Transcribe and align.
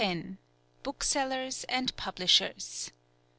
BOOKSELLERS 0.81 1.63
AND 1.69 1.95
PUBLISHERS. 1.95 2.89